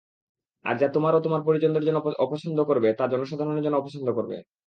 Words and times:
আর 0.65 0.75
যা 0.81 0.87
তোমার 0.95 1.13
ও 1.15 1.23
তোমার 1.25 1.41
পরিজনের 1.47 1.85
জন্য 1.87 1.97
অপছন্দ 2.25 2.57
করবে 2.69 2.89
তা 2.99 3.03
জনসাধারণের 3.13 3.63
জন্য 3.65 3.79
অপছন্দ 3.79 4.07
করবে। 4.17 4.35